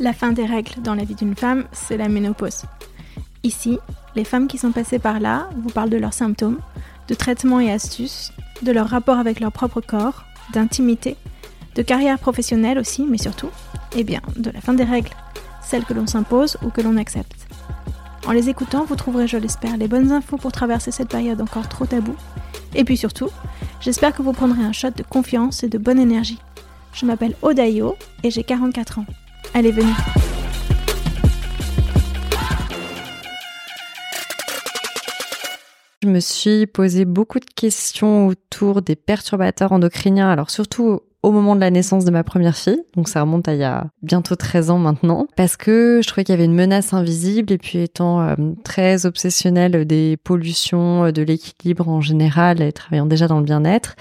La 0.00 0.12
fin 0.12 0.32
des 0.32 0.44
règles 0.44 0.82
dans 0.82 0.94
la 0.94 1.04
vie 1.04 1.14
d'une 1.14 1.34
femme, 1.34 1.64
c'est 1.72 1.96
la 1.96 2.08
ménopause. 2.08 2.64
Ici, 3.42 3.78
les 4.16 4.24
femmes 4.24 4.48
qui 4.48 4.58
sont 4.58 4.72
passées 4.72 4.98
par 4.98 5.20
là 5.20 5.48
vous 5.56 5.70
parlent 5.70 5.90
de 5.90 5.96
leurs 5.96 6.12
symptômes, 6.12 6.58
de 7.08 7.14
traitements 7.14 7.60
et 7.60 7.70
astuces, 7.70 8.32
de 8.62 8.72
leur 8.72 8.88
rapport 8.88 9.18
avec 9.18 9.40
leur 9.40 9.52
propre 9.52 9.80
corps, 9.80 10.24
d'intimité, 10.52 11.16
de 11.74 11.82
carrière 11.82 12.18
professionnelle 12.18 12.78
aussi, 12.78 13.06
mais 13.08 13.18
surtout, 13.18 13.50
eh 13.96 14.04
bien, 14.04 14.20
de 14.36 14.50
la 14.50 14.60
fin 14.60 14.74
des 14.74 14.84
règles, 14.84 15.10
celles 15.62 15.84
que 15.84 15.94
l'on 15.94 16.06
s'impose 16.06 16.58
ou 16.62 16.70
que 16.70 16.80
l'on 16.80 16.96
accepte. 16.96 17.43
En 18.26 18.32
les 18.32 18.48
écoutant, 18.48 18.86
vous 18.86 18.96
trouverez, 18.96 19.28
je 19.28 19.36
l'espère, 19.36 19.76
les 19.76 19.86
bonnes 19.86 20.10
infos 20.10 20.38
pour 20.38 20.50
traverser 20.50 20.90
cette 20.90 21.10
période 21.10 21.42
encore 21.42 21.68
trop 21.68 21.84
taboue. 21.84 22.16
Et 22.74 22.82
puis 22.82 22.96
surtout, 22.96 23.28
j'espère 23.80 24.14
que 24.14 24.22
vous 24.22 24.32
prendrez 24.32 24.62
un 24.62 24.72
shot 24.72 24.92
de 24.96 25.02
confiance 25.02 25.62
et 25.62 25.68
de 25.68 25.76
bonne 25.76 25.98
énergie. 25.98 26.38
Je 26.94 27.04
m'appelle 27.04 27.34
Odayo 27.42 27.96
et 28.22 28.30
j'ai 28.30 28.42
44 28.42 29.00
ans. 29.00 29.06
Allez, 29.52 29.72
venez. 29.72 29.92
Je 36.02 36.08
me 36.08 36.20
suis 36.20 36.66
posé 36.66 37.04
beaucoup 37.04 37.40
de 37.40 37.50
questions 37.54 38.28
autour 38.28 38.80
des 38.80 38.96
perturbateurs 38.96 39.72
endocriniens, 39.72 40.30
alors 40.30 40.48
surtout 40.48 41.00
au 41.24 41.32
moment 41.32 41.54
de 41.54 41.60
la 41.60 41.70
naissance 41.70 42.04
de 42.04 42.10
ma 42.10 42.22
première 42.22 42.54
fille, 42.54 42.82
donc 42.94 43.08
ça 43.08 43.22
remonte 43.22 43.48
à 43.48 43.54
il 43.54 43.60
y 43.60 43.64
a 43.64 43.86
bientôt 44.02 44.36
13 44.36 44.70
ans 44.70 44.78
maintenant, 44.78 45.26
parce 45.36 45.56
que 45.56 46.00
je 46.02 46.08
trouvais 46.08 46.22
qu'il 46.22 46.34
y 46.34 46.36
avait 46.36 46.44
une 46.44 46.54
menace 46.54 46.92
invisible 46.92 47.50
et 47.50 47.56
puis 47.56 47.78
étant 47.78 48.20
euh, 48.20 48.34
très 48.62 49.06
obsessionnelle 49.06 49.86
des 49.86 50.18
pollutions, 50.22 51.10
de 51.10 51.22
l'équilibre 51.22 51.88
en 51.88 52.02
général 52.02 52.60
et 52.60 52.72
travaillant 52.72 53.06
déjà 53.06 53.26
dans 53.26 53.38
le 53.38 53.44
bien-être, 53.44 53.96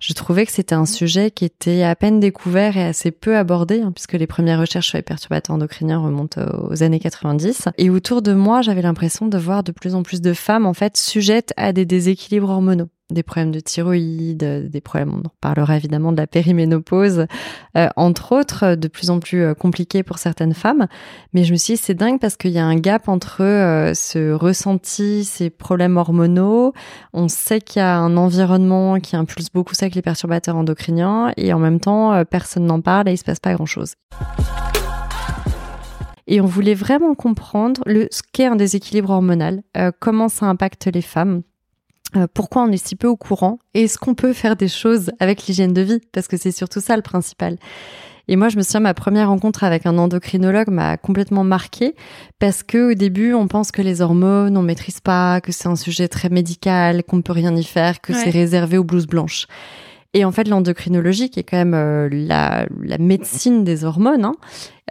je 0.00 0.12
trouvais 0.12 0.44
que 0.44 0.52
c'était 0.52 0.74
un 0.74 0.84
sujet 0.84 1.30
qui 1.30 1.46
était 1.46 1.82
à 1.82 1.96
peine 1.96 2.20
découvert 2.20 2.76
et 2.76 2.84
assez 2.84 3.10
peu 3.10 3.38
abordé, 3.38 3.80
hein, 3.80 3.92
puisque 3.92 4.12
les 4.12 4.26
premières 4.26 4.60
recherches 4.60 4.88
sur 4.88 4.98
les 4.98 5.02
perturbateurs 5.02 5.56
endocriniens 5.56 5.98
remontent 5.98 6.42
aux 6.68 6.82
années 6.82 7.00
90. 7.00 7.68
Et 7.78 7.88
autour 7.88 8.20
de 8.20 8.34
moi, 8.34 8.60
j'avais 8.60 8.82
l'impression 8.82 9.26
de 9.26 9.38
voir 9.38 9.62
de 9.62 9.72
plus 9.72 9.94
en 9.94 10.02
plus 10.02 10.20
de 10.20 10.34
femmes, 10.34 10.66
en 10.66 10.74
fait, 10.74 10.98
sujettes 10.98 11.54
à 11.56 11.72
des 11.72 11.86
déséquilibres 11.86 12.50
hormonaux 12.50 12.88
des 13.10 13.22
problèmes 13.22 13.52
de 13.52 13.60
thyroïde, 13.60 14.68
des 14.68 14.80
problèmes, 14.80 15.12
on 15.14 15.26
en 15.26 15.32
parlera 15.40 15.76
évidemment 15.76 16.10
de 16.10 16.16
la 16.16 16.26
périménopause, 16.26 17.26
euh, 17.76 17.88
entre 17.94 18.32
autres, 18.32 18.74
de 18.74 18.88
plus 18.88 19.10
en 19.10 19.20
plus 19.20 19.42
euh, 19.42 19.54
compliqués 19.54 20.02
pour 20.02 20.18
certaines 20.18 20.54
femmes. 20.54 20.88
Mais 21.32 21.44
je 21.44 21.52
me 21.52 21.56
suis 21.56 21.74
dit, 21.74 21.80
c'est 21.80 21.94
dingue 21.94 22.18
parce 22.18 22.36
qu'il 22.36 22.50
y 22.50 22.58
a 22.58 22.64
un 22.64 22.76
gap 22.76 23.08
entre 23.08 23.42
euh, 23.42 23.94
ce 23.94 24.32
ressenti, 24.32 25.24
ces 25.24 25.50
problèmes 25.50 25.96
hormonaux. 25.96 26.72
On 27.12 27.28
sait 27.28 27.60
qu'il 27.60 27.80
y 27.80 27.84
a 27.84 27.96
un 27.96 28.16
environnement 28.16 28.98
qui 28.98 29.14
impulse 29.14 29.50
beaucoup 29.52 29.74
ça 29.74 29.84
avec 29.84 29.94
les 29.94 30.02
perturbateurs 30.02 30.56
endocriniens 30.56 31.32
et 31.36 31.52
en 31.52 31.60
même 31.60 31.78
temps, 31.78 32.24
personne 32.24 32.66
n'en 32.66 32.80
parle 32.80 33.08
et 33.08 33.12
il 33.12 33.18
se 33.18 33.24
passe 33.24 33.40
pas 33.40 33.54
grand 33.54 33.66
chose. 33.66 33.94
Et 36.26 36.40
on 36.40 36.46
voulait 36.46 36.74
vraiment 36.74 37.14
comprendre 37.14 37.82
le, 37.86 38.08
ce 38.10 38.22
qu'est 38.32 38.46
un 38.46 38.56
déséquilibre 38.56 39.10
hormonal, 39.10 39.62
comment 40.00 40.28
ça 40.28 40.46
impacte 40.46 40.86
les 40.86 41.02
femmes 41.02 41.42
euh, 41.55 41.55
pourquoi 42.34 42.62
on 42.62 42.72
est 42.72 42.84
si 42.84 42.96
peu 42.96 43.08
au 43.08 43.16
courant 43.16 43.58
et 43.74 43.84
est-ce 43.84 43.98
qu'on 43.98 44.14
peut 44.14 44.32
faire 44.32 44.56
des 44.56 44.68
choses 44.68 45.10
avec 45.20 45.46
l'hygiène 45.46 45.72
de 45.72 45.82
vie? 45.82 46.00
Parce 46.12 46.28
que 46.28 46.36
c'est 46.36 46.52
surtout 46.52 46.80
ça 46.80 46.96
le 46.96 47.02
principal. 47.02 47.58
Et 48.28 48.34
moi, 48.34 48.48
je 48.48 48.56
me 48.56 48.62
souviens, 48.62 48.80
ma 48.80 48.94
première 48.94 49.28
rencontre 49.28 49.62
avec 49.62 49.86
un 49.86 49.98
endocrinologue 49.98 50.68
m'a 50.68 50.96
complètement 50.96 51.44
marquée 51.44 51.94
parce 52.38 52.62
que 52.62 52.92
au 52.92 52.94
début, 52.94 53.34
on 53.34 53.46
pense 53.46 53.70
que 53.70 53.82
les 53.82 54.00
hormones, 54.00 54.56
on 54.56 54.62
maîtrise 54.62 55.00
pas, 55.00 55.40
que 55.40 55.52
c'est 55.52 55.68
un 55.68 55.76
sujet 55.76 56.08
très 56.08 56.28
médical, 56.28 57.04
qu'on 57.04 57.18
ne 57.18 57.22
peut 57.22 57.32
rien 57.32 57.54
y 57.54 57.62
faire, 57.62 58.00
que 58.00 58.12
c'est 58.12 58.30
réservé 58.30 58.78
aux 58.78 58.84
blouses 58.84 59.06
blanches. 59.06 59.46
Et 60.12 60.24
en 60.24 60.32
fait, 60.32 60.48
l'endocrinologie, 60.48 61.28
qui 61.30 61.40
est 61.40 61.44
quand 61.44 61.58
même 61.58 61.74
euh, 61.74 62.08
la, 62.10 62.66
la, 62.82 62.96
médecine 62.96 63.64
des 63.64 63.84
hormones, 63.84 64.24
hein, 64.24 64.34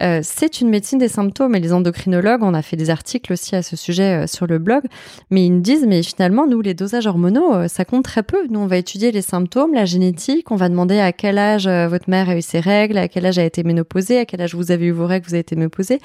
euh, 0.02 0.20
c'est 0.22 0.60
une 0.60 0.68
médecine 0.68 0.98
des 0.98 1.08
symptômes 1.08 1.54
et 1.54 1.60
les 1.60 1.72
endocrinologues, 1.72 2.42
on 2.42 2.54
a 2.54 2.62
fait 2.62 2.76
des 2.76 2.90
articles 2.90 3.32
aussi 3.32 3.56
à 3.56 3.62
ce 3.62 3.76
sujet 3.76 4.24
euh, 4.24 4.26
sur 4.26 4.46
le 4.46 4.58
blog, 4.58 4.82
mais 5.30 5.46
ils 5.46 5.50
nous 5.50 5.60
disent, 5.60 5.86
mais 5.86 6.02
finalement, 6.02 6.46
nous, 6.46 6.60
les 6.60 6.74
dosages 6.74 7.06
hormonaux, 7.06 7.54
euh, 7.54 7.68
ça 7.68 7.84
compte 7.84 8.04
très 8.04 8.22
peu. 8.22 8.46
Nous, 8.50 8.60
on 8.60 8.66
va 8.66 8.76
étudier 8.76 9.10
les 9.10 9.22
symptômes, 9.22 9.72
la 9.72 9.84
génétique, 9.84 10.50
on 10.50 10.56
va 10.56 10.68
demander 10.68 10.98
à 10.98 11.12
quel 11.12 11.38
âge 11.38 11.66
votre 11.66 12.10
mère 12.10 12.28
a 12.28 12.36
eu 12.36 12.42
ses 12.42 12.60
règles, 12.60 12.98
à 12.98 13.08
quel 13.08 13.26
âge 13.26 13.38
a 13.38 13.44
été 13.44 13.62
ménopausée, 13.62 14.18
à 14.18 14.24
quel 14.24 14.40
âge 14.42 14.54
vous 14.54 14.70
avez 14.70 14.86
eu 14.86 14.90
vos 14.90 15.06
règles, 15.06 15.26
vous 15.26 15.34
avez 15.34 15.40
été 15.40 15.56
ménopausée, 15.56 16.00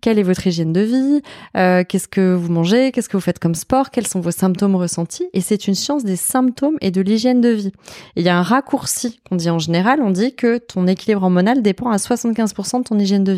quelle 0.00 0.18
est 0.18 0.22
votre 0.22 0.46
hygiène 0.46 0.72
de 0.72 0.80
vie, 0.80 1.22
qu'est-ce 1.54 2.08
que 2.08 2.34
vous 2.34 2.52
mangez, 2.52 2.92
qu'est-ce 2.92 3.08
que 3.08 3.16
vous 3.16 3.22
faites 3.22 3.38
comme 3.38 3.54
sport, 3.54 3.90
quels 3.90 4.06
sont 4.06 4.20
vos 4.20 4.30
symptômes 4.30 4.76
ressentis. 4.76 5.28
Et 5.32 5.40
c'est 5.40 5.66
une 5.66 5.74
science 5.74 6.04
des 6.04 6.16
symptômes 6.16 6.76
et 6.80 6.90
de 6.90 7.00
l'hygiène 7.00 7.40
de 7.40 7.50
vie. 7.50 7.72
il 8.16 8.24
y 8.24 8.28
a 8.28 8.36
un 8.36 8.42
raccourci 8.42 9.20
qu'on 9.28 9.36
dit 9.36 9.50
en 9.50 9.58
général, 9.58 10.00
on 10.02 10.10
dit 10.10 10.34
que 10.34 10.58
ton 10.58 10.86
équilibre 10.86 11.22
hormonal 11.22 11.62
dépend 11.62 11.90
à 11.90 11.96
75% 11.96 12.78
de 12.78 12.82
ton 12.84 12.98
hygiène 12.98 13.24
de 13.24 13.32
vie. 13.32 13.35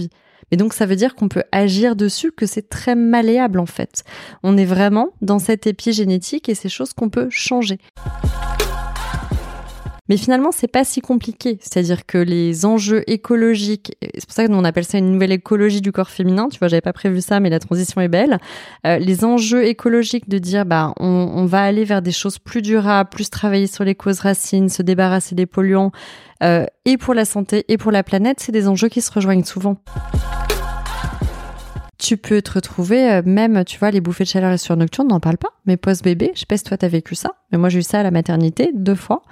Mais 0.50 0.56
donc 0.56 0.72
ça 0.72 0.86
veut 0.86 0.96
dire 0.96 1.14
qu'on 1.14 1.28
peut 1.28 1.44
agir 1.52 1.96
dessus, 1.96 2.32
que 2.32 2.46
c'est 2.46 2.68
très 2.68 2.94
malléable 2.94 3.58
en 3.58 3.66
fait. 3.66 4.04
On 4.42 4.56
est 4.56 4.64
vraiment 4.64 5.10
dans 5.20 5.38
cette 5.38 5.66
épigénétique 5.66 6.48
et 6.48 6.54
ces 6.54 6.68
choses 6.68 6.92
qu'on 6.92 7.10
peut 7.10 7.28
changer. 7.30 7.78
Mais 10.08 10.16
finalement, 10.16 10.52
c'est 10.52 10.68
pas 10.68 10.84
si 10.84 11.00
compliqué. 11.00 11.58
C'est-à-dire 11.60 12.06
que 12.06 12.18
les 12.18 12.64
enjeux 12.64 13.02
écologiques, 13.06 13.96
c'est 14.02 14.24
pour 14.24 14.34
ça 14.34 14.46
que 14.46 14.50
nous 14.50 14.56
on 14.56 14.64
appelle 14.64 14.84
ça 14.84 14.98
une 14.98 15.12
nouvelle 15.12 15.32
écologie 15.32 15.80
du 15.80 15.92
corps 15.92 16.10
féminin. 16.10 16.48
Tu 16.48 16.58
vois, 16.58 16.68
j'avais 16.68 16.80
pas 16.80 16.92
prévu 16.92 17.20
ça, 17.20 17.40
mais 17.40 17.50
la 17.50 17.58
transition 17.58 18.00
est 18.00 18.08
belle. 18.08 18.38
Euh, 18.86 18.98
les 18.98 19.24
enjeux 19.24 19.66
écologiques 19.66 20.28
de 20.28 20.38
dire, 20.38 20.64
bah, 20.64 20.94
on, 20.98 21.44
va 21.46 21.62
aller 21.62 21.84
vers 21.84 22.02
des 22.02 22.12
choses 22.12 22.38
plus 22.38 22.62
durables, 22.62 23.10
plus 23.10 23.30
travailler 23.30 23.66
sur 23.66 23.84
les 23.84 23.94
causes 23.94 24.20
racines, 24.20 24.68
se 24.68 24.82
débarrasser 24.82 25.34
des 25.34 25.46
polluants, 25.46 25.92
euh, 26.42 26.64
et 26.84 26.96
pour 26.96 27.14
la 27.14 27.24
santé 27.24 27.64
et 27.68 27.78
pour 27.78 27.90
la 27.90 28.02
planète, 28.02 28.40
c'est 28.40 28.52
des 28.52 28.68
enjeux 28.68 28.88
qui 28.88 29.00
se 29.00 29.10
rejoignent 29.12 29.44
souvent 29.44 29.82
tu 31.98 32.16
peux 32.16 32.40
te 32.40 32.52
retrouver, 32.52 33.10
euh, 33.10 33.22
même, 33.26 33.64
tu 33.64 33.78
vois, 33.78 33.90
les 33.90 34.00
bouffées 34.00 34.24
de 34.24 34.28
chaleur 34.28 34.52
et 34.52 34.58
sur 34.58 34.76
nocturne, 34.76 35.08
n'en 35.08 35.20
parle 35.20 35.36
pas, 35.36 35.50
mais 35.66 35.76
post-bébé, 35.76 36.30
je 36.34 36.40
sais 36.40 36.46
pas 36.46 36.56
si 36.56 36.64
toi 36.64 36.76
t'as 36.76 36.88
vécu 36.88 37.14
ça, 37.14 37.32
mais 37.50 37.58
moi 37.58 37.68
j'ai 37.68 37.80
eu 37.80 37.82
ça 37.82 38.00
à 38.00 38.02
la 38.02 38.10
maternité 38.10 38.70
deux 38.72 38.94
fois. 38.94 39.22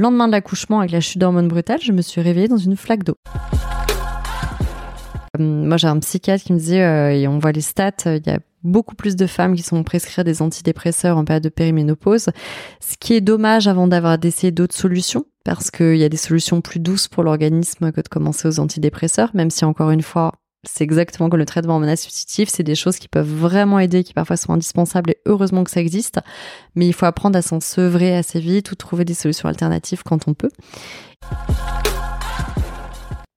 Le 0.00 0.04
lendemain 0.04 0.28
de 0.28 0.32
l'accouchement, 0.32 0.78
avec 0.78 0.92
la 0.92 1.00
chute 1.00 1.18
d'hormones 1.18 1.48
brutale, 1.48 1.78
je 1.82 1.92
me 1.92 2.00
suis 2.00 2.22
réveillée 2.22 2.48
dans 2.48 2.56
une 2.56 2.74
flaque 2.74 3.04
d'eau. 3.04 3.16
Euh, 5.38 5.42
moi, 5.42 5.76
j'ai 5.76 5.88
un 5.88 5.98
psychiatre 5.98 6.42
qui 6.42 6.54
me 6.54 6.58
disait, 6.58 6.82
euh, 6.82 7.12
et 7.12 7.28
on 7.28 7.38
voit 7.38 7.52
les 7.52 7.60
stats, 7.60 7.92
il 8.06 8.26
y 8.26 8.30
a 8.30 8.38
beaucoup 8.62 8.94
plus 8.94 9.14
de 9.14 9.26
femmes 9.26 9.54
qui 9.54 9.62
sont 9.62 9.84
prescrites 9.84 10.24
des 10.24 10.40
antidépresseurs 10.40 11.18
en 11.18 11.26
période 11.26 11.42
de 11.42 11.50
périménopause, 11.50 12.30
ce 12.80 12.94
qui 12.98 13.12
est 13.12 13.20
dommage 13.20 13.68
avant 13.68 13.88
d'avoir 13.88 14.16
d'essayer 14.16 14.52
d'autres 14.52 14.74
solutions, 14.74 15.26
parce 15.44 15.70
qu'il 15.70 15.98
y 15.98 16.04
a 16.04 16.08
des 16.08 16.16
solutions 16.16 16.62
plus 16.62 16.80
douces 16.80 17.06
pour 17.06 17.22
l'organisme 17.22 17.92
que 17.92 18.00
de 18.00 18.08
commencer 18.08 18.48
aux 18.48 18.58
antidépresseurs, 18.58 19.32
même 19.34 19.50
si 19.50 19.66
encore 19.66 19.90
une 19.90 20.00
fois, 20.00 20.32
c'est 20.64 20.84
exactement 20.84 21.30
comme 21.30 21.38
le 21.38 21.46
traitement 21.46 21.74
hormonal 21.74 21.96
substitutif, 21.96 22.48
c'est 22.50 22.62
des 22.62 22.74
choses 22.74 22.98
qui 22.98 23.08
peuvent 23.08 23.32
vraiment 23.32 23.78
aider, 23.78 24.04
qui 24.04 24.12
parfois 24.12 24.36
sont 24.36 24.52
indispensables 24.52 25.10
et 25.10 25.18
heureusement 25.26 25.64
que 25.64 25.70
ça 25.70 25.80
existe, 25.80 26.20
mais 26.74 26.86
il 26.86 26.92
faut 26.92 27.06
apprendre 27.06 27.38
à 27.38 27.42
s'en 27.42 27.60
sevrer 27.60 28.16
assez 28.16 28.40
vite 28.40 28.70
ou 28.70 28.74
trouver 28.74 29.04
des 29.04 29.14
solutions 29.14 29.48
alternatives 29.48 30.02
quand 30.02 30.28
on 30.28 30.34
peut. 30.34 30.50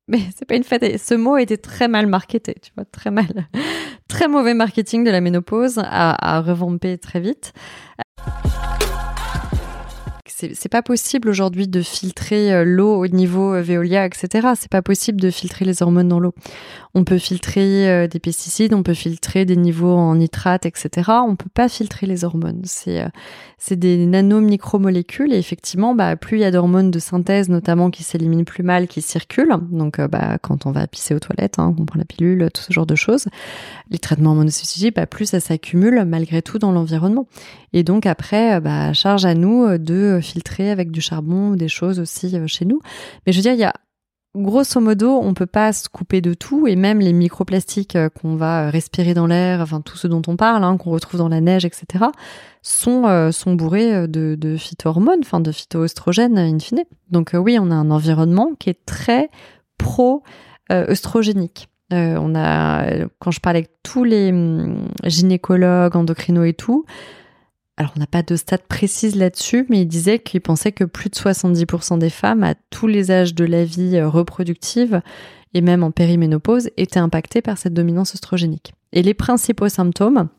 Mais 0.09 0.19
c'est 0.35 0.45
pas 0.45 0.55
une 0.55 0.65
fête. 0.65 0.99
Ce 1.01 1.13
mot 1.13 1.35
a 1.35 1.41
été 1.41 1.57
très 1.57 1.87
mal 1.87 2.07
marketé, 2.07 2.55
tu 2.61 2.71
vois, 2.75 2.85
très 2.85 3.11
mal. 3.11 3.47
Très 4.09 4.27
mauvais 4.27 4.53
marketing 4.53 5.03
de 5.03 5.09
la 5.09 5.21
ménopause 5.21 5.79
à, 5.79 6.35
à 6.35 6.41
revamper 6.41 6.99
très 6.99 7.19
vite 7.19 7.53
c'est 10.35 10.69
pas 10.69 10.81
possible 10.81 11.29
aujourd'hui 11.29 11.67
de 11.67 11.81
filtrer 11.81 12.53
euh, 12.53 12.63
l'eau 12.65 12.95
au 12.95 13.07
niveau 13.07 13.53
euh, 13.53 13.61
Veolia, 13.61 14.05
etc. 14.05 14.49
C'est 14.57 14.71
pas 14.71 14.81
possible 14.81 15.21
de 15.21 15.29
filtrer 15.29 15.63
les 15.63 15.83
hormones 15.83 16.07
dans 16.07 16.19
l'eau. 16.19 16.33
On 16.95 17.03
peut 17.03 17.17
filtrer 17.17 17.89
euh, 17.89 18.07
des 18.07 18.19
pesticides, 18.19 18.73
on 18.73 18.83
peut 18.83 18.93
filtrer 18.93 19.45
des 19.45 19.55
niveaux 19.55 19.95
en 19.95 20.15
nitrate, 20.15 20.65
etc. 20.65 21.11
On 21.27 21.35
peut 21.35 21.49
pas 21.53 21.69
filtrer 21.69 22.07
les 22.07 22.23
hormones. 22.23 22.61
C'est 22.65 23.79
des 23.79 24.05
nano-micromolécules 24.05 25.33
et 25.33 25.37
effectivement, 25.37 25.95
bah, 25.95 26.15
plus 26.15 26.37
il 26.37 26.41
y 26.41 26.45
a 26.45 26.51
d'hormones 26.51 26.91
de 26.91 26.99
synthèse, 26.99 27.49
notamment 27.49 27.91
qui 27.91 28.03
s'éliminent 28.03 28.43
plus 28.43 28.63
mal, 28.63 28.87
qui 28.87 29.01
circulent. 29.01 29.55
Donc, 29.71 30.01
bah, 30.01 30.37
quand 30.41 30.65
on 30.65 30.71
va 30.71 30.85
pisser 30.87 31.15
aux 31.15 31.19
toilettes, 31.19 31.59
hein, 31.59 31.73
qu'on 31.77 31.85
prend 31.85 31.99
la 31.99 32.05
pilule, 32.05 32.49
tout 32.53 32.61
ce 32.61 32.73
genre 32.73 32.85
de 32.85 32.95
choses, 32.95 33.27
les 33.89 33.99
traitements 33.99 34.31
hormonocytiques, 34.31 34.95
bah, 34.95 35.05
plus 35.05 35.27
ça 35.27 35.39
s'accumule 35.39 36.03
malgré 36.05 36.41
tout 36.41 36.59
dans 36.59 36.71
l'environnement. 36.71 37.27
Et 37.71 37.83
donc 37.83 38.05
après, 38.05 38.59
bah, 38.59 38.93
charge 38.93 39.25
à 39.25 39.33
nous 39.33 39.77
de 39.77 40.19
filtrer 40.23 40.71
avec 40.71 40.91
du 40.91 41.01
charbon 41.01 41.49
ou 41.49 41.55
des 41.55 41.67
choses 41.67 41.99
aussi 41.99 42.35
euh, 42.35 42.47
chez 42.47 42.65
nous. 42.65 42.81
Mais 43.25 43.33
je 43.33 43.37
veux 43.37 43.43
dire, 43.43 43.53
il 43.53 43.59
y 43.59 43.63
a 43.63 43.73
grosso 44.35 44.79
modo, 44.79 45.19
on 45.21 45.35
peut 45.35 45.45
pas 45.45 45.73
se 45.73 45.87
couper 45.87 46.19
de 46.19 46.33
tout 46.33 46.65
et 46.65 46.75
même 46.75 46.99
les 46.99 47.13
microplastiques 47.13 47.95
euh, 47.95 48.09
qu'on 48.09 48.35
va 48.35 48.71
respirer 48.71 49.13
dans 49.13 49.27
l'air, 49.27 49.61
enfin 49.61 49.81
tout 49.81 49.97
ce 49.97 50.07
dont 50.07 50.23
on 50.27 50.35
parle, 50.35 50.63
hein, 50.63 50.77
qu'on 50.77 50.89
retrouve 50.89 51.19
dans 51.19 51.29
la 51.29 51.41
neige, 51.41 51.65
etc., 51.65 52.05
sont 52.63 53.05
euh, 53.05 53.31
sont 53.31 53.53
bourrés 53.53 54.07
de, 54.07 54.55
phytohormones, 54.57 55.19
enfin 55.21 55.39
de 55.39 55.51
phytoestrogènes 55.51 56.37
in 56.37 56.59
fine. 56.59 56.83
Donc 57.11 57.31
oui, 57.33 57.57
on 57.59 57.69
a 57.69 57.75
un 57.75 57.91
environnement 57.91 58.51
qui 58.57 58.69
est 58.69 58.85
très 58.85 59.29
pro 59.77 60.23
œstrogénique. 60.71 61.67
on 61.91 62.33
a, 62.35 63.05
quand 63.19 63.29
je 63.29 63.39
parle 63.39 63.57
avec 63.57 63.69
tous 63.83 64.03
les 64.03 64.31
hum, 64.31 64.87
gynécologues, 65.03 65.95
endocrinos 65.95 66.47
et 66.47 66.53
tout, 66.53 66.85
alors 67.77 67.91
on 67.95 67.99
n'a 67.99 68.07
pas 68.07 68.21
de 68.21 68.35
stats 68.35 68.59
précises 68.59 69.15
là-dessus, 69.15 69.65
mais 69.69 69.81
il 69.81 69.87
disait 69.87 70.19
qu'il 70.19 70.41
pensait 70.41 70.71
que 70.71 70.83
plus 70.83 71.09
de 71.09 71.15
70% 71.15 71.97
des 71.97 72.11
femmes 72.11 72.43
à 72.43 72.53
tous 72.69 72.85
les 72.85 73.09
âges 73.09 73.33
de 73.33 73.45
la 73.45 73.65
vie 73.65 73.97
euh, 73.97 74.07
reproductive 74.07 75.01
et 75.55 75.61
même 75.61 75.83
en 75.83 75.89
périménopause 75.89 76.69
étaient 76.77 76.99
impactées 76.99 77.41
par 77.41 77.57
cette 77.57 77.73
dominance 77.73 78.13
oestrogénique. 78.13 78.73
Et 78.91 79.01
les 79.01 79.15
principaux 79.15 79.69
symptômes, 79.69 80.29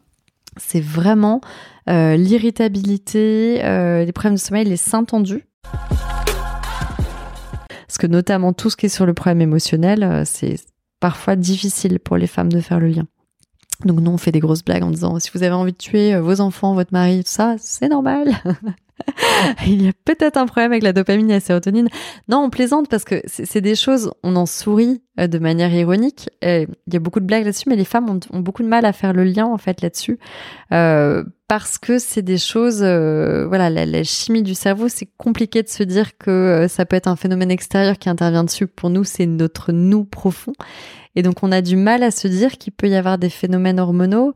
c'est 0.56 0.80
vraiment 0.80 1.40
euh, 1.88 2.16
l'irritabilité, 2.16 3.64
euh, 3.64 4.04
les 4.04 4.12
problèmes 4.12 4.34
de 4.34 4.40
sommeil, 4.40 4.64
les 4.64 4.76
seins 4.76 5.04
tendus. 5.04 5.44
Parce 7.88 7.98
que 7.98 8.06
notamment 8.06 8.52
tout 8.52 8.70
ce 8.70 8.76
qui 8.76 8.86
est 8.86 8.88
sur 8.88 9.06
le 9.06 9.14
problème 9.14 9.40
émotionnel, 9.40 10.22
c'est 10.24 10.56
parfois 11.00 11.36
difficile 11.36 12.00
pour 12.00 12.16
les 12.16 12.26
femmes 12.26 12.50
de 12.50 12.60
faire 12.60 12.80
le 12.80 12.88
lien. 12.88 13.06
Donc 13.84 14.00
nous, 14.00 14.10
on 14.10 14.18
fait 14.18 14.32
des 14.32 14.40
grosses 14.40 14.64
blagues 14.64 14.82
en 14.82 14.90
disant 14.90 15.18
si 15.18 15.30
vous 15.34 15.42
avez 15.42 15.52
envie 15.52 15.72
de 15.72 15.78
tuer 15.78 16.14
euh, 16.14 16.20
vos 16.20 16.40
enfants, 16.40 16.74
votre 16.74 16.92
mari, 16.92 17.24
tout 17.24 17.30
ça, 17.30 17.56
c'est 17.58 17.88
normal. 17.88 18.32
il 19.66 19.84
y 19.84 19.88
a 19.88 19.92
peut-être 20.04 20.36
un 20.36 20.46
problème 20.46 20.72
avec 20.72 20.82
la 20.82 20.92
dopamine 20.92 21.30
et 21.30 21.34
la 21.34 21.40
sérotonine. 21.40 21.88
Non, 22.28 22.38
on 22.38 22.50
plaisante 22.50 22.88
parce 22.88 23.04
que 23.04 23.20
c'est 23.26 23.60
des 23.60 23.74
choses, 23.74 24.12
on 24.22 24.36
en 24.36 24.46
sourit 24.46 25.02
euh, 25.18 25.26
de 25.26 25.38
manière 25.38 25.72
ironique. 25.74 26.30
il 26.42 26.68
y 26.92 26.96
a 26.96 27.00
beaucoup 27.00 27.20
de 27.20 27.26
blagues 27.26 27.44
là-dessus, 27.44 27.68
mais 27.68 27.76
les 27.76 27.84
femmes 27.84 28.08
ont, 28.08 28.40
beaucoup 28.40 28.62
de 28.62 28.68
mal 28.68 28.84
à 28.84 28.92
faire 28.92 29.12
le 29.12 29.24
lien 29.24 29.46
en 29.46 29.58
fait 29.58 29.82
là-dessus 29.82 30.18
euh, 30.72 31.24
parce 31.48 31.76
que 31.76 31.98
c'est 31.98 32.22
des 32.22 32.38
choses. 32.38 32.78
voilà, 32.78 33.68
la, 33.70 33.84
la, 33.84 34.04
chimie 34.04 34.42
du 34.42 34.54
cerveau, 34.54 34.88
c'est 34.88 35.08
compliqué 35.18 35.62
de 35.62 35.68
se 35.68 35.82
dire 35.82 36.16
que 36.16 36.66
ça 36.68 36.86
peut 36.86 36.96
être 36.96 37.08
un 37.08 37.16
phénomène 37.16 37.50
extérieur 37.50 37.98
qui 37.98 38.08
intervient 38.08 38.44
dessus. 38.44 38.66
Pour 38.66 38.88
nous, 38.88 39.04
c'est 39.04 39.26
notre 39.26 39.72
nous 39.72 40.04
profond. 40.04 40.52
Et 41.16 41.22
donc 41.22 41.42
on 41.42 41.52
a 41.52 41.62
du 41.62 41.76
mal 41.76 42.02
à 42.02 42.10
se 42.10 42.28
dire 42.28 42.58
qu'il 42.58 42.72
peut 42.72 42.88
y 42.88 42.94
avoir 42.94 43.18
des 43.18 43.30
phénomènes 43.30 43.80
hormonaux 43.80 44.34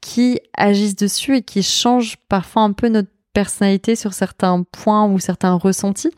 qui 0.00 0.38
agissent 0.56 0.96
dessus 0.96 1.36
et 1.36 1.42
qui 1.42 1.62
changent 1.62 2.16
parfois 2.28 2.62
un 2.62 2.72
peu 2.72 2.88
notre 2.88 3.08
personnalité 3.32 3.96
sur 3.96 4.12
certains 4.12 4.62
points 4.70 5.06
ou 5.06 5.18
certains 5.18 5.54
ressentis. 5.54 6.10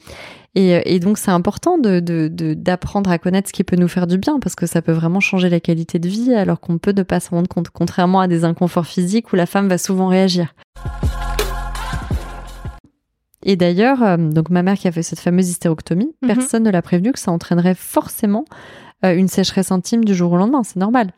Et, 0.54 0.74
euh, 0.74 0.98
donc 1.00 1.18
c'est 1.18 1.30
important 1.30 1.76
d'apprendre 1.78 3.10
à 3.10 3.18
connaître 3.18 3.48
ce 3.48 3.52
qui 3.52 3.62
peut 3.62 3.76
nous 3.76 3.88
faire 3.88 4.06
du 4.06 4.16
bien 4.16 4.40
parce 4.40 4.54
que 4.54 4.66
ça 4.66 4.80
peut 4.80 4.92
vraiment 4.92 5.20
changer 5.20 5.50
la 5.50 5.60
qualité 5.60 5.98
de 5.98 6.08
vie 6.08 6.34
alors 6.34 6.60
qu'on 6.60 6.78
peut 6.78 6.94
ne 6.96 7.02
pas 7.02 7.20
s'en 7.20 7.36
rendre 7.36 7.48
compte, 7.48 7.68
contrairement 7.70 8.20
à 8.20 8.26
des 8.26 8.44
inconforts 8.44 8.86
physiques 8.86 9.32
où 9.32 9.36
la 9.36 9.46
femme 9.46 9.68
va 9.68 9.76
souvent 9.76 10.08
réagir. 10.08 10.54
Et 13.42 13.54
d'ailleurs, 13.54 14.02
euh, 14.02 14.16
donc 14.16 14.50
ma 14.50 14.62
mère 14.62 14.76
qui 14.76 14.88
a 14.88 14.92
fait 14.92 15.02
cette 15.04 15.20
fameuse 15.20 15.48
hystérectomie, 15.48 16.12
mhm. 16.22 16.28
personne 16.28 16.62
ne 16.64 16.70
l'a 16.70 16.82
prévenu 16.82 17.12
que 17.12 17.18
ça 17.18 17.30
entraînerait 17.30 17.76
forcément 17.76 18.44
une 19.02 19.28
sécheresse 19.28 19.70
intime 19.70 20.04
du 20.04 20.14
jour 20.14 20.32
au 20.32 20.36
lendemain, 20.36 20.62
c'est 20.64 20.76
normal. 20.76 21.12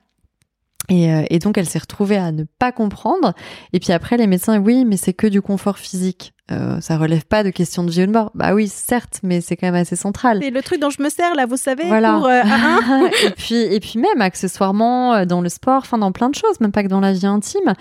Et, 0.88 1.12
euh, 1.12 1.22
et, 1.28 1.38
donc 1.38 1.58
elle 1.58 1.68
s'est 1.68 1.78
retrouvée 1.78 2.16
à 2.16 2.32
ne 2.32 2.44
pas 2.58 2.72
comprendre. 2.72 3.34
Et 3.72 3.80
puis 3.80 3.92
après 3.92 4.16
les 4.16 4.26
médecins, 4.26 4.58
oui, 4.58 4.84
mais 4.84 4.96
c'est 4.96 5.12
que 5.12 5.26
du 5.26 5.42
confort 5.42 5.78
physique. 5.78 6.32
Euh, 6.50 6.80
ça 6.80 6.96
relève 6.96 7.26
pas 7.26 7.44
de 7.44 7.50
questions 7.50 7.84
de 7.84 7.90
vie 7.90 8.04
ou 8.04 8.06
de 8.06 8.12
mort. 8.12 8.30
Bah 8.34 8.54
oui, 8.54 8.68
certes, 8.68 9.20
mais 9.22 9.42
c'est 9.42 9.56
quand 9.56 9.66
même 9.66 9.74
assez 9.74 9.96
central. 9.96 10.40
C'est 10.42 10.50
le 10.50 10.62
truc 10.62 10.80
dont 10.80 10.88
je 10.88 11.02
me 11.02 11.10
sers 11.10 11.34
là, 11.34 11.44
vous 11.44 11.58
savez. 11.58 11.84
Voilà. 11.84 12.14
Pour, 12.14 12.30
et 13.26 13.30
puis 13.36 13.56
et 13.56 13.80
puis 13.80 13.98
même 13.98 14.22
accessoirement 14.22 15.26
dans 15.26 15.42
le 15.42 15.50
sport, 15.50 15.82
enfin 15.82 15.98
dans 15.98 16.12
plein 16.12 16.30
de 16.30 16.34
choses, 16.34 16.58
même 16.60 16.72
pas 16.72 16.82
que 16.82 16.88
dans 16.88 17.00
la 17.00 17.12
vie 17.12 17.26
intime 17.26 17.74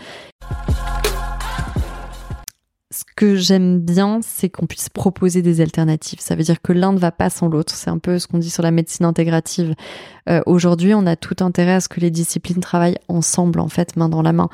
ce 2.89 3.03
que 3.17 3.35
j'aime 3.35 3.79
bien, 3.79 4.19
c'est 4.21 4.49
qu'on 4.49 4.65
puisse 4.65 4.87
proposer 4.87 5.41
des 5.41 5.59
alternatives. 5.59 6.19
Ça 6.21 6.35
veut 6.35 6.43
dire 6.43 6.61
que 6.61 6.71
l'un 6.71 6.93
ne 6.93 6.97
va 6.97 7.11
pas 7.11 7.29
sans 7.29 7.49
l'autre. 7.49 7.73
C'est 7.75 7.89
un 7.89 7.97
peu 7.97 8.17
ce 8.17 8.27
qu'on 8.27 8.37
dit 8.37 8.49
sur 8.49 8.63
la 8.63 8.71
médecine 8.71 9.05
intégrative. 9.05 9.75
Euh, 10.29 10.41
aujourd'hui, 10.45 10.93
on 10.93 11.05
a 11.05 11.17
tout 11.17 11.35
intérêt 11.41 11.73
à 11.73 11.79
ce 11.81 11.89
que 11.89 11.99
les 11.99 12.11
disciplines 12.11 12.61
travaillent 12.61 12.97
ensemble, 13.09 13.59
en 13.59 13.67
fait, 13.67 13.97
main 13.97 14.07
dans 14.07 14.21
la 14.21 14.31
main. 14.31 14.47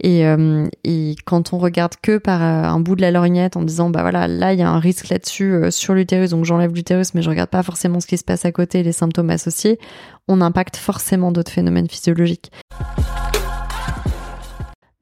Et, 0.00 0.24
euh, 0.24 0.68
et 0.84 1.16
quand 1.24 1.52
on 1.52 1.58
regarde 1.58 1.94
que 2.00 2.18
par 2.18 2.42
euh, 2.42 2.62
un 2.62 2.78
bout 2.78 2.94
de 2.94 3.00
la 3.00 3.10
lorgnette 3.10 3.56
en 3.56 3.62
disant, 3.62 3.90
bah 3.90 4.02
voilà, 4.02 4.28
là, 4.28 4.52
il 4.52 4.60
y 4.60 4.62
a 4.62 4.70
un 4.70 4.78
risque 4.78 5.08
là-dessus 5.08 5.70
sur 5.70 5.94
l'utérus, 5.94 6.30
donc 6.30 6.44
j'enlève 6.44 6.72
l'utérus, 6.72 7.14
mais 7.14 7.22
je 7.22 7.28
regarde 7.28 7.50
pas 7.50 7.64
forcément 7.64 7.98
ce 7.98 8.06
qui 8.06 8.18
se 8.18 8.24
passe 8.24 8.44
à 8.44 8.52
côté, 8.52 8.84
les 8.84 8.92
symptômes 8.92 9.30
associés, 9.30 9.80
on 10.28 10.40
impacte 10.40 10.76
forcément 10.76 11.32
d'autres 11.32 11.52
phénomènes 11.52 11.88
physiologiques. 11.88 12.52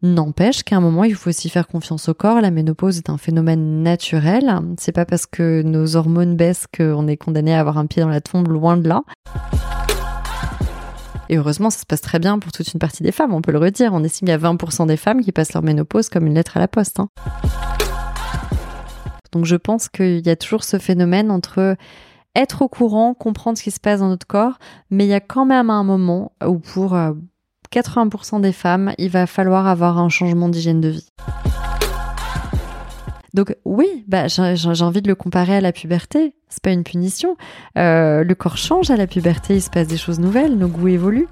N'empêche 0.01 0.63
qu'à 0.63 0.77
un 0.77 0.81
moment, 0.81 1.03
il 1.03 1.17
faut 1.17 1.29
aussi 1.29 1.49
faire 1.49 1.67
confiance 1.67 2.09
au 2.09 2.15
corps. 2.15 2.41
La 2.41 2.53
ménopause 2.53 2.99
est 2.99 3.11
un 3.11 3.19
phénomène 3.19 3.83
naturel. 3.83 4.61
C'est 4.79 4.93
pas 4.93 5.05
parce 5.05 5.27
que 5.27 5.63
nos 5.63 5.97
hormones 5.97 6.37
baissent 6.37 6.67
qu'on 6.69 7.09
est 7.09 7.17
condamné 7.17 7.53
à 7.53 7.59
avoir 7.59 7.79
un 7.79 7.87
pied 7.87 8.01
dans 8.01 8.09
la 8.09 8.21
tombe, 8.21 8.47
loin 8.47 8.77
de 8.77 8.89
là. 8.89 9.03
Et 11.29 11.37
heureusement, 11.37 11.71
ça 11.71 11.81
se 11.81 11.85
passe 11.85 12.01
très 12.01 12.21
bien 12.21 12.39
pour 12.39 12.53
toute 12.53 12.73
une 12.73 12.79
partie 12.79 13.03
des 13.03 13.11
femmes, 13.11 13.35
on 13.35 13.43
peut 13.43 13.51
le 13.51 13.59
redire. 13.59 13.93
On 13.93 14.05
estime 14.05 14.27
qu'il 14.27 14.41
y 14.41 14.47
a 14.47 14.53
20% 14.53 14.87
des 14.87 14.97
femmes 14.97 15.21
qui 15.21 15.33
passent 15.33 15.53
leur 15.53 15.65
ménopause 15.65 16.09
comme 16.11 16.29
une 16.29 16.35
lettre 16.35 16.57
à 16.57 16.61
la 16.61 16.69
poste. 16.69 17.01
Hein. 17.01 17.09
Donc 19.33 19.47
je 19.47 19.57
pense 19.57 19.89
qu'il 19.89 20.25
y 20.25 20.31
a 20.31 20.37
toujours 20.37 20.63
ce 20.63 20.79
phénomène 20.79 21.33
entre 21.33 21.77
être 22.37 22.63
au 22.63 22.69
courant, 22.69 23.15
comprendre 23.15 23.59
ce 23.59 23.65
qui 23.65 23.73
se 23.73 23.81
passe 23.81 23.99
dans 23.99 24.09
notre 24.09 24.29
corps, 24.29 24.59
mais 24.91 25.07
il 25.07 25.09
y 25.09 25.15
a 25.15 25.21
quand 25.21 25.45
même 25.45 25.71
un 25.71 25.83
moment 25.83 26.33
où 26.47 26.61
pour 26.61 26.95
euh, 26.95 27.13
80% 27.73 28.41
des 28.41 28.53
femmes, 28.53 28.93
il 28.99 29.11
va 29.11 29.27
falloir 29.27 29.67
avoir 29.67 29.99
un 29.99 30.09
changement 30.09 30.49
d'hygiène 30.49 30.81
de 30.81 30.89
vie. 30.89 31.09
Donc 33.35 33.55
oui, 33.65 34.05
bah, 34.09 34.27
j'ai 34.27 34.83
envie 34.83 35.03
de 35.03 35.09
le 35.09 35.15
comparer 35.15 35.57
à 35.57 35.61
la 35.61 35.73
puberté. 35.73 36.35
C'est 36.49 36.63
pas 36.63 36.71
une 36.71 36.83
punition. 36.83 37.37
Euh, 37.77 38.25
le 38.25 38.35
corps 38.35 38.57
change 38.57 38.91
à 38.91 38.97
la 38.97 39.07
puberté, 39.07 39.57
il 39.57 39.63
se 39.63 39.71
passe 39.71 39.87
des 39.87 39.99
choses 39.99 40.19
nouvelles, 40.19 40.57
nos 40.57 40.69
goûts 40.69 40.89
évoluent. 40.89 41.29